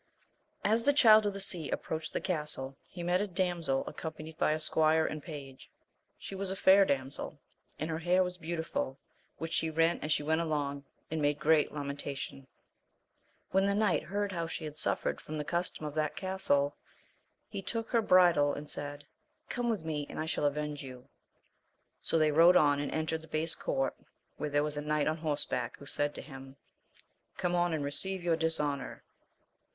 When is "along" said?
10.41-10.85